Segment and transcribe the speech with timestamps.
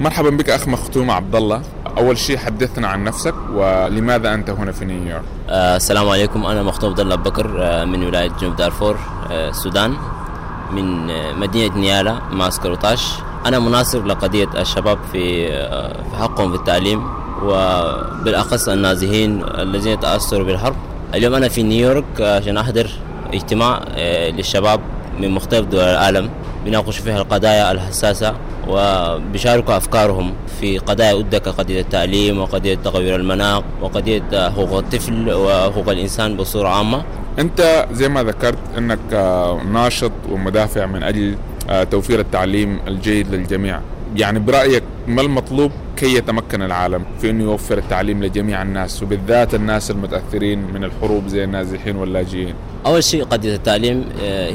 [0.00, 1.62] مرحبا بك أخ مختوم عبد الله
[1.98, 6.46] أول شيء حدثنا عن نفسك ولماذا أنت هنا في نيويورك؟ آه السلام عليكم.
[6.46, 8.96] أنا مختوم عبد الله بكر آه من ولاية جنوب دارفور
[9.30, 9.94] آه السودان
[10.72, 13.08] من آه مدينة نيالا معسكر وطاش
[13.46, 17.06] أنا مناصر لقضية الشباب في آه في حقهم في التعليم
[17.44, 20.76] وبالأخص النازحين الذين تأثروا بالحرب.
[21.14, 22.90] اليوم أنا في نيويورك عشان أحضر
[23.34, 24.80] اجتماع آه للشباب
[25.20, 26.30] من مختلف دول العالم
[26.64, 28.34] بيناقشوا فيها القضايا الحساسة
[28.70, 36.36] وبيشاركوا أفكارهم في قضايا ودة كقضية التعليم وقضية تغير المناخ وقضية حقوق الطفل وحقوق الإنسان
[36.36, 37.02] بصورة عامة.
[37.38, 38.98] أنت زي ما ذكرت إنك
[39.72, 41.36] ناشط ومدافع من أجل
[41.90, 43.80] توفير التعليم الجيد للجميع.
[44.16, 49.90] يعني برأيك ما المطلوب كي يتمكن العالم في إنه يوفر التعليم لجميع الناس وبالذات الناس
[49.90, 52.54] المتأثرين من الحروب زي النازحين واللاجئين؟
[52.86, 54.04] أول شيء قضية التعليم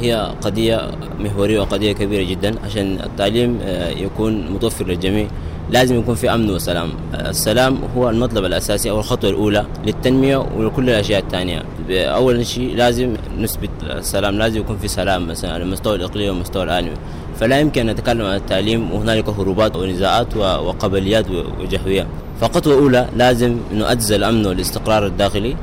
[0.01, 3.59] هي قضية محورية وقضية كبيرة جدا عشان التعليم
[3.97, 5.27] يكون متوفر للجميع
[5.71, 6.89] لازم يكون في أمن وسلام.
[7.13, 11.63] السلام هو المطلب الأساسي أو الخطوة الأولى للتنمية ولكل الأشياء الثانية.
[11.89, 16.95] اول شيء لازم نثبت السلام لازم يكون في سلام مثلا على المستوى الاقليمي والمستوى العالمي.
[17.39, 21.25] فلا يمكن أن نتكلم عن التعليم وهنالك هروبات ونزاعات وقبليات
[21.59, 22.07] وجهوية.
[22.41, 25.55] فخطوه اولى لازم نؤجز الأمن والاستقرار الداخلي.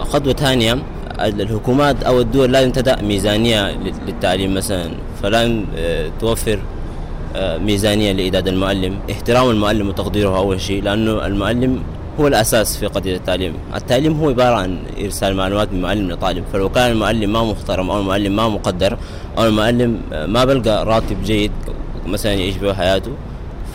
[0.00, 0.78] خطوة ثانية
[1.20, 4.90] الحكومات أو الدول لازم تدع ميزانية للتعليم مثلا.
[5.22, 5.64] فلازم
[6.20, 6.58] توفر
[7.38, 11.82] ميزانية لاعداد المعلم احترام المعلم وتقديره أول شيء لأنه المعلم
[12.20, 16.68] هو الأساس في قضية التعليم، التعليم هو عبارة عن إرسال معلومات من معلم لطالب، فلو
[16.68, 18.98] كان المعلم ما محترم أو المعلم ما مقدر
[19.38, 21.52] أو المعلم ما بلقى راتب جيد
[22.06, 23.10] مثلا يعيش به حياته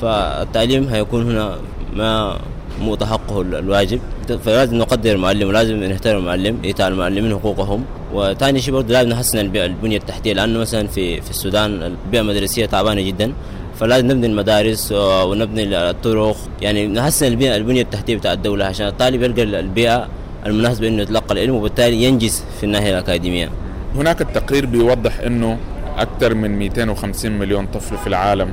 [0.01, 1.57] فالتعليم هيكون هنا
[1.93, 2.37] ما
[2.81, 3.99] مو تحققه الواجب.
[4.45, 7.83] فلازم نقدر المعلم ولازم نحترم المعلم إيتاء المعلمين حقوقهم.
[8.13, 13.01] وثاني شيء برضه لازم نحسن البنية التحتية لأنه مثلا في في السودان البيئة المدرسية تعبانة
[13.01, 13.33] جدا
[13.79, 19.43] فلازم نبني المدارس ونبني الطرق يعني نحسن البنيه البنية التحتية بتاع الدولة عشان الطالب يلقى
[19.43, 20.07] البيئة
[20.45, 23.49] المناسبة إنه يتلقى العلم وبالتالي ينجز في الناحية الأكاديمية.
[23.95, 25.57] هناك التقرير بيوضح إنه
[25.97, 28.51] أكثر من 250 مليون طفل في العالم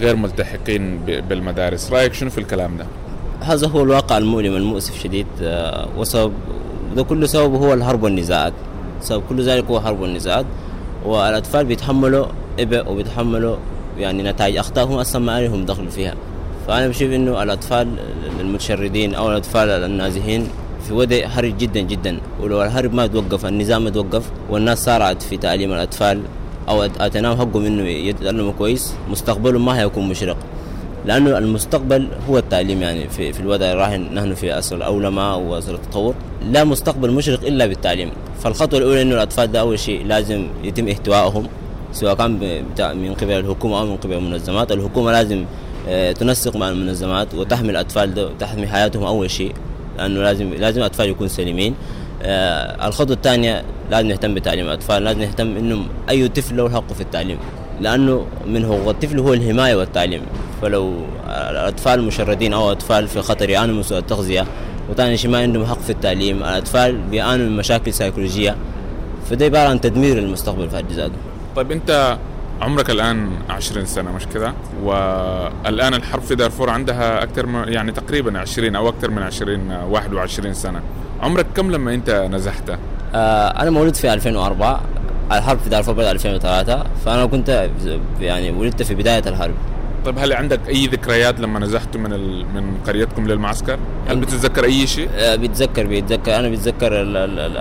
[0.00, 0.98] غير ملتحقين
[1.28, 2.86] بالمدارس، رأيك شنو في الكلام ده؟
[3.40, 5.26] هذا هو الواقع المؤلم المؤسف شديد
[5.96, 6.32] وسبب
[6.96, 8.52] ده كله سببه هو الحرب والنزاعات
[9.00, 10.46] سبب كل ذلك هو حرب والنزاعات
[11.04, 12.26] والأطفال بيتحملوا
[12.58, 13.56] إبء وبيتحملوا
[13.98, 16.14] يعني نتائج اخطائهم أصلا ما عليهم دخل فيها.
[16.66, 17.88] فأنا بشوف إنه الأطفال
[18.40, 20.48] المتشردين أو الأطفال النازحين
[20.88, 22.20] في وضع حرج جدا جدا.
[22.42, 26.22] ولو الحرب ما توقف النظام ما توقف والناس سارعت في تعليم الأطفال
[26.68, 30.36] أو اتناهم حقهم إنه يتعلموا كويس مستقبلهم ما هيكون مشرق.
[31.08, 36.14] لأنه المستقبل هو التعليم يعني في, في الوضع الراهن نحن في عصر الأولمة وعصر التطور.
[36.52, 38.10] لا مستقبل مشرق إلا بالتعليم.
[38.40, 41.46] فالخطوة الأولى إنه الأطفال ده أول شيء لازم يتم احتوائهم
[41.92, 42.30] سواء كان
[42.78, 44.72] من قبل الحكومة أو من قبل المنظمات.
[44.72, 45.44] الحكومة لازم
[46.14, 49.52] تنسق مع المنظمات وتحمي الأطفال ده وتحمي حياتهم أول شيء
[49.98, 51.74] لأنه لازم لازم الأطفال يكونوا سليمين.
[52.84, 57.38] الخطوة الثانية لازم نهتم بتعليم الأطفال لازم نهتم إنه أي طفل له حقه في التعليم.
[57.80, 60.22] لأنه من هو الطفل هو الحماية والتعليم.
[60.62, 60.92] فلو
[61.26, 64.46] الأطفال مشردين أو أطفال في خطر يعانوا من سوء التغذية
[64.90, 68.56] وثاني شيء ما عندهم حق في التعليم الأطفال بيعانوا من مشاكل سيكولوجية.
[69.30, 71.14] فده عبارة عن تدمير المستقبل في حد ذاته.
[71.56, 72.18] طيب أنت
[72.60, 78.38] عمرك الآن 20 سنة مش كذا والآن الحرب في دارفور عندها أكثر من يعني تقريبا
[78.38, 80.80] 20 أو أكثر من 20 21 سنة.
[81.22, 82.70] عمرك كم لما أنت نزحت؟
[83.14, 84.80] آه أنا مولود في 2004
[85.32, 87.68] الحرب في دارفور بدأ 2003 فأنا كنت
[88.20, 89.54] يعني ولدت في بداية الحرب
[90.04, 92.46] طيب هل عندك أي ذكريات لما نزحتوا من ال...
[92.54, 93.78] من قريتكم للمعسكر؟
[94.08, 96.90] هل بتتذكر أي شيء؟ آه بتذكر بيتذكر أنا بتذكر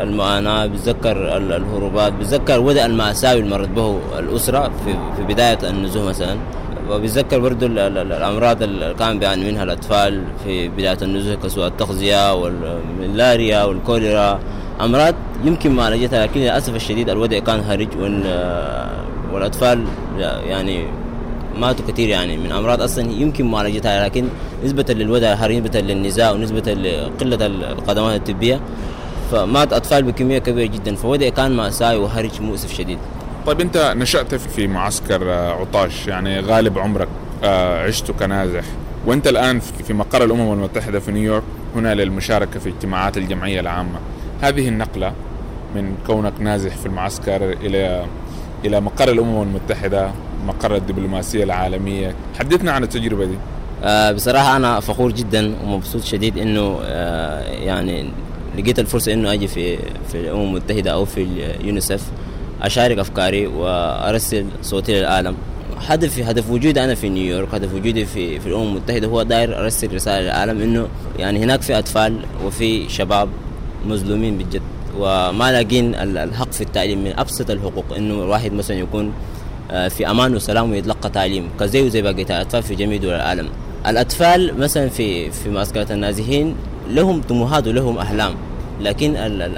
[0.04, 6.38] المعاناة بتذكر الهروبات بتذكر وضع المأساوي اللي مرت به الأسرة في, في بداية النزوح مثلا
[6.90, 14.40] وبتذكر برضو الأمراض اللي كان بيعاني منها الأطفال في بداية النزوح كسوء التغذية والملاريا والكوليرا
[14.82, 17.88] أمراض يمكن معالجتها لكن للأسف الشديد الوضع كان هرج
[19.34, 19.86] والأطفال
[20.20, 20.86] يعني
[21.60, 24.28] ماتوا كثير يعني من أمراض أصلا يمكن معالجتها لكن
[24.64, 28.60] نسبة للوضع الحالي نسبة للنزاع ونسبة لقلة الخدمات الطبية
[29.32, 32.98] فمات أطفال بكمية كبيرة جدا فوضع كان ماساوي وهرج مؤسف شديد.
[33.46, 37.08] طيب أنت نشأت في معسكر عطاش يعني غالب عمرك
[37.44, 38.64] عشت كنازح
[39.06, 41.44] وأنت الآن في مقر الأمم المتحدة في نيويورك
[41.76, 44.00] هنا للمشاركة في اجتماعات الجمعية العامة.
[44.42, 45.14] هذه النقلة
[45.76, 48.06] من كونك نازح في المعسكر إلى
[48.66, 50.12] إلى مقر الأمم المتحدة
[50.48, 52.16] مقر الدبلوماسية العالمية.
[52.40, 53.36] حدثنا عن التجربة دي.
[53.84, 58.10] آه بصراحة أنا فخور جدا ومبسوط شديد إنه آه يعني
[58.58, 61.24] لقيت الفرصة إنه أجي في في الأمم المتحدة أو في
[61.62, 62.04] اليونيسف
[62.62, 65.36] أشارك أفكاري وأرسل صوتي للعالم.
[65.88, 69.94] هدفي هدف وجودي أنا في نيويورك هدف وجودي في في الأمم المتحدة هو داير أرسل
[69.96, 70.88] رسالة للعالم إنه
[71.20, 73.30] يعني هناك في أطفال وفي شباب
[73.86, 74.62] مظلومين بجد.
[75.00, 79.14] وما لاقين الحق في التعليم من أبسط الحقوق إنه الواحد مثلا يكون
[79.72, 83.50] آه، في أمان وسلام ويتلقى تعليم كزيه زي بقيه الاطفال في جميع دول العالم.
[83.88, 86.56] الأطفال مثلا في في معسكرات النازحين
[86.90, 88.34] لهم طموحات ولهم أحلام
[88.82, 89.16] لكن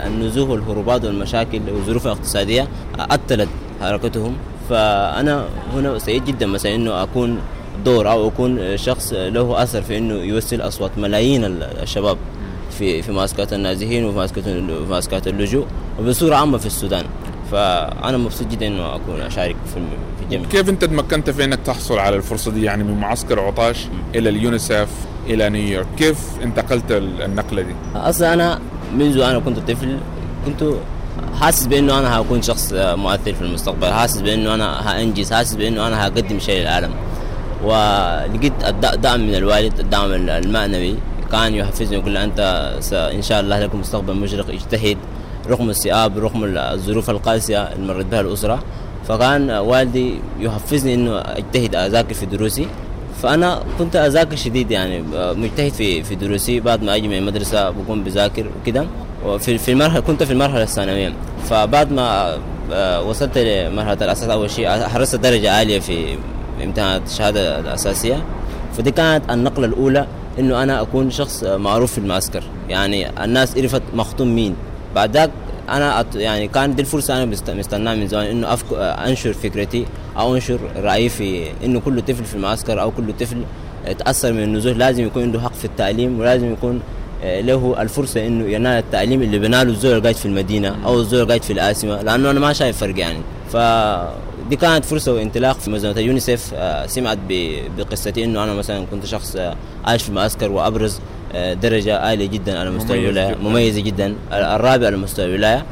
[0.07, 2.67] النزوح والهروبات والمشاكل والظروف الاقتصادية
[2.99, 3.49] قتلت
[3.81, 4.33] حركتهم.
[4.69, 7.37] فأنا هنا سعيد جدا مثلا إنه أكون
[7.85, 11.43] دور أو أكون شخص له أثر في إنه يوصل اصوات ملايين
[11.81, 12.17] الشباب.
[12.79, 14.17] في في معسكرات النازحين وفي
[14.89, 15.65] معسكرات في اللجوء
[15.99, 17.05] وبصورة عامة في السودان.
[17.51, 19.79] فأنا مبسوط جدا إنه أكون أشارك في
[20.23, 20.49] الجميع.
[20.49, 24.87] كيف أنت تمكنت في إنك تحصل على الفرصة دي يعني من معسكر عطاش إلى اليونيسف
[25.27, 28.59] إلى نيويورك؟ كيف انتقلت النقلة دي؟ أصلا أنا
[28.97, 29.97] منذ أنا كنت طفل
[30.45, 30.73] كنت
[31.39, 36.07] حاسس بأنه أنا هكون شخص مؤثر في المستقبل حاسس بأنه أنا هأنجز حاسس بأنه أنا
[36.07, 36.91] هقدم شيء للعالم.
[37.63, 40.95] ولقيت الدعم من الوالد الدعم المعنوي.
[41.31, 42.39] كان يحفزني يقول أنت
[42.93, 44.97] إن شاء الله لك مستقبل مشرق اجتهد.
[45.47, 48.59] رغم الصعاب رغم الظروف القاسية اللي مرت بها الأسرة.
[49.07, 52.67] فكان والدي يحفزني إنه أجتهد أذاكر في دروسي.
[53.21, 56.59] فأنا كنت أذاكر شديد يعني مجتهد في في دروسي.
[56.59, 58.85] بعد ما أجي من المدرسة بكون بذاكر وكده.
[59.25, 61.13] وفي في المرحله كنت في المرحلة الثانوية.
[61.49, 62.37] فبعد ما
[62.71, 66.17] آه، وصلت لمرحلة الأساس أول شيء حرصت درجة عالية في
[66.63, 68.23] امتحانات الشهادة الأساسية.
[68.77, 70.07] فدي كانت النقلة الأولى
[70.39, 72.43] إنه أنا أكون شخص معروف في المعسكر.
[72.69, 74.55] يعني الناس عرفت مختوم مين.
[74.95, 75.31] بعد ذاك
[75.69, 78.65] أنا يعني كان دي الفرصة أنا مستناها من زمان إنه أفك...
[78.73, 79.85] أنشر فكرتي
[80.17, 83.43] أو أنشر رأيي في إنه كل طفل في المعسكر أو كل طفل
[83.99, 86.81] تأثر من النزوح لازم يكون عنده حق في التعليم ولازم يكون
[87.23, 91.43] آه، له الفرصة إنه ينال التعليم اللي بناله الزول القاعد في المدينة أو الزول القاعد
[91.43, 93.19] في الاسمه لأنه أنا ما شايف فرق يعني.
[93.51, 93.55] ف
[94.49, 97.17] دي كانت فرصة وانطلاق في منظمه اليونيسف آه، سمعت
[97.77, 99.55] بقصتي إنه أنا مثلا كنت شخص آه،
[99.85, 100.99] عايش في المعسكر وأبرز
[101.61, 105.65] درجة عالية جدا على مستوى الولاية مميزة جدا الرابع على مستوى الولاية.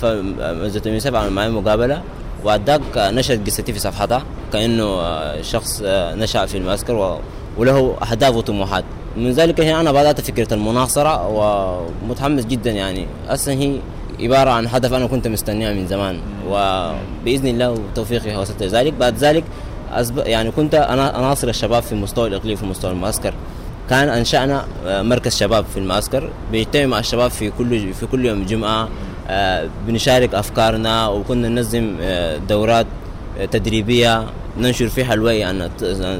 [0.00, 2.02] فمنظمة اليونيسف عمل معي مقابلة.
[2.44, 4.22] وعداك نشرت قصتي في صفحتها
[4.52, 5.02] كأنه
[5.42, 7.20] شخص نشأ في المعسكر
[7.58, 8.84] وله أهداف وطموحات.
[9.16, 13.06] من ذلك هي أنا بدأت فكرة المناصرة ومتحمس جدا يعني.
[13.28, 13.78] أصلا هي
[14.20, 16.18] عبارة عن هدف أنا كنت مستنيها من زمان
[16.48, 19.44] وبإذن الله وتوفيقي وصلت لذلك بعد ذلك
[20.16, 23.34] يعني كنت أنا أناصر الشباب في مستوى الإقليم في مستوى المعسكر.
[23.90, 26.30] كان أنشأنا آه، مركز شباب في المعسكر.
[26.52, 28.88] بيجتمع مع الشباب في كل في كل يوم جمعة
[29.28, 32.86] آه، بنشارك أفكارنا وكنا ننظم آه، دورات
[33.50, 34.24] تدريبية
[34.58, 35.70] ننشر فيها الوعي عن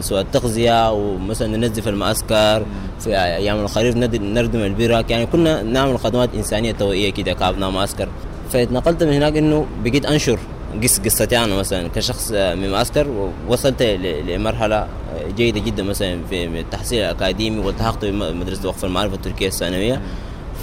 [0.01, 2.67] سواء التغذية ومثلا ننظف المعسكر
[3.01, 8.09] في أيام الخريف نردم البرك يعني كنا نعمل خدمات إنسانية توعية كده كابناء معسكر.
[8.53, 10.39] فاتنقلت من هناك إنه بقيت أنشر
[10.83, 14.87] قص قصتي أنا مثلا كشخص من معسكر وصلت لمرحلة
[15.37, 20.01] جيدة جدا مثلا في التحصيل الأكاديمي والتحقت بمدرسه وقف المعرفه التركية الثانوية.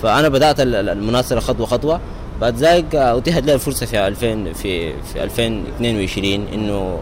[0.04, 2.00] فأنا بدأت المناصرة خطوة خطوة.
[2.42, 7.00] بعد ذلك أتيحت لي الفرصة في 2000 في في 2022 إنه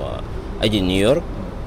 [0.64, 1.24] أجي نيويورك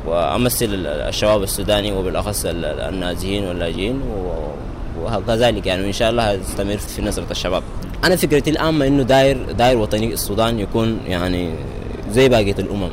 [0.06, 4.00] وأمثل الشباب السوداني وبالأخص النازحين واللاجئين
[5.02, 7.62] وكذلك يعني وإن شاء الله استمر في نصره الشباب.
[8.04, 11.50] أنا فكرتي العامه إنه داير داير وطني السودان يكون يعني
[12.10, 12.88] زي باقية الأمم.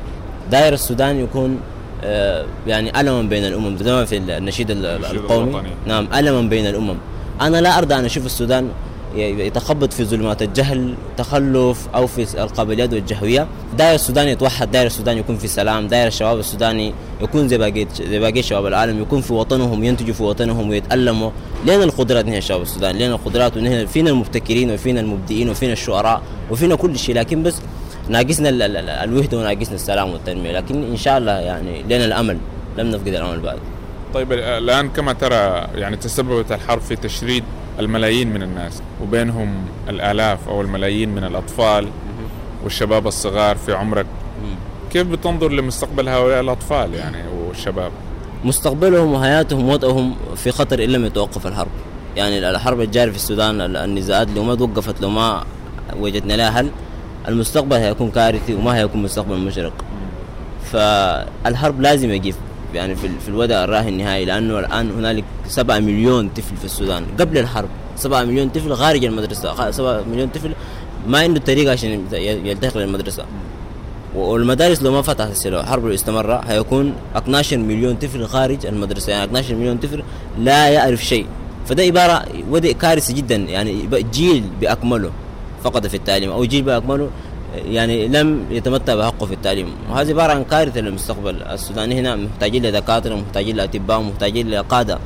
[0.51, 1.59] داير السودان يكون
[2.03, 5.61] آه، يعني ألما بين الأمم زي في النشيد القومي.
[5.87, 6.95] نعم ألما بين الأمم.
[7.41, 8.69] أنا لا أرضى أن أشوف السودان
[9.15, 13.47] يتخبط في ظلمات الجهل تخلف أو في القابليات والجهويه
[13.77, 18.19] داير السودان يتوحد داير السودان يكون في سلام داير الشباب السوداني يكون زي باقي زي
[18.19, 21.31] باقي شباب العالم يكون في وطنهم ينتجوا في وطنهم ويتألموا.
[21.65, 26.75] لنا القدرات نحن شباب السودان لنا القدرات ونحن فينا المبتكرين وفينا المبدئين وفينا الشعراء وفينا
[26.75, 27.15] كل شيء.
[27.15, 27.55] لكن بس
[28.09, 28.49] ناقصنا
[29.03, 30.51] الوحدة وناقصنا السلام والتنمية.
[30.51, 32.37] لكن إن شاء الله يعني لنا الأمل
[32.77, 33.57] لم نفقد الأمل بعد.
[34.13, 37.43] طيب الآن كما ترى يعني تسببت الحرب في تشريد
[37.79, 39.53] الملايين من الناس وبينهم
[39.89, 41.87] الآلاف أو الملايين من الأطفال
[42.63, 44.05] والشباب الصغار في عمرك.
[44.91, 47.17] كيف بتنظر لمستقبل هؤلاء الأطفال يعني
[47.47, 47.91] والشباب؟
[48.43, 51.71] مستقبلهم وحياتهم ووضعهم في خطر إن لم يتوقف الحرب.
[52.17, 55.43] يعني الحرب الجارية في السودان النزاعات لو ما توقفت لو ما
[55.99, 56.69] وجدنا لها حل
[57.27, 59.73] المستقبل هيكون كارثي وما هيكون مستقبل مشرق.
[60.71, 62.33] فالحرب لازم يجي
[62.73, 67.37] يعني في, في الوضع الراهن النهائي لأنه الآن هنالك 7 مليون طفل في السودان قبل
[67.37, 67.69] الحرب.
[67.95, 69.71] 7 مليون طفل خارج المدرسة.
[69.71, 70.51] 7 مليون طفل
[71.07, 73.25] ما عنده طريقه عشان يلتحق للمدرسة.
[74.15, 79.11] والمدارس لو ما فتحت لو الحرب استمر هيكون 12 مليون طفل خارج المدرسة.
[79.11, 80.03] يعني 12 مليون طفل
[80.39, 81.25] لا يعرف شيء.
[81.67, 83.35] فده عبارة وضع كارثي جدا.
[83.35, 85.11] يعني جيل بأكمله
[85.63, 87.09] فقد في التعليم أو جيل بأكمله
[87.55, 89.67] يعني لم يتمتع بحقه في التعليم.
[89.89, 91.43] وهذه عبارة عن كارثه للمستقبل.
[91.43, 94.99] السوداني هنا محتاجين لدكاتره محتاجين لاطباء محتاجين لقاده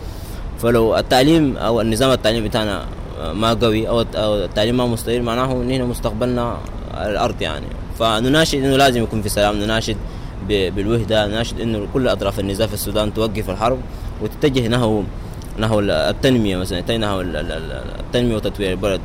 [0.60, 2.86] فلو التعليم أو النظام التعليمي بتاعنا
[3.34, 4.02] ما قوي أو
[4.44, 6.58] التعليم ما مستقر معناه إن هنا مستقبلنا
[6.94, 7.66] الأرض يعني.
[8.00, 9.98] فنناشد إنه لازم يكون في سلام نناشد
[10.50, 13.80] بالوحدة نناشد إنه كل أطراف النزاع في السودان توقف الحرب
[14.22, 15.04] وتتجه نحو
[15.60, 19.02] نحو التنمية مثلا نحو التنمية وتطوير البلد.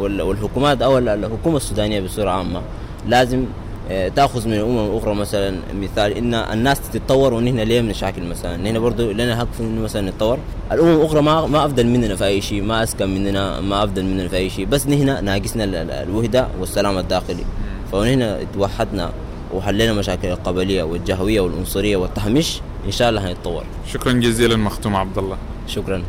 [0.00, 2.60] والحكومات أو الحكومة السودانية بصورة عامة
[3.08, 3.44] لازم
[3.90, 8.80] آه، تأخذ من الأمم الأخرى مثلا مثال إن الناس تتطور ونحن ليه مشاكل مثلا؟ نحن
[8.80, 10.38] برضه لنا حق في إنه مثلا نتطور.
[10.72, 14.28] الأمم الأخرى ما ما أفضل مننا في أي شيء ما أسكن مننا ما أفضل مننا
[14.28, 14.66] في أي شيء.
[14.66, 15.64] بس نحن ناقصنا
[16.02, 17.44] الوحدة والسلام الداخلي.
[17.92, 19.10] فنحن توحدنا
[19.54, 23.64] وحلينا مشاكل القبلية والجهوية والعنصرية والتهميش إن شاء الله هنتطور.
[23.92, 25.36] شكرا جزيلا مختوم عبد الله.
[25.66, 26.02] شكرا.